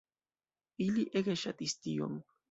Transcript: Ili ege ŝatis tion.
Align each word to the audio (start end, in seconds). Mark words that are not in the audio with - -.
Ili 0.85 1.03
ege 1.21 1.35
ŝatis 1.41 1.75
tion. 1.83 2.17